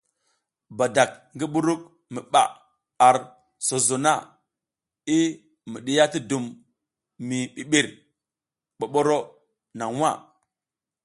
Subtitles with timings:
[0.77, 1.81] Badak ngi buruk
[2.13, 2.53] mi ɓaʼa
[3.07, 3.15] ar
[3.67, 4.11] sozo na
[5.15, 5.17] i
[5.69, 6.45] mi ɗiya ti dum
[7.27, 7.87] mi ɓiɓir
[8.79, 9.17] ɓoɓoro
[9.77, 10.11] naŋ nwa.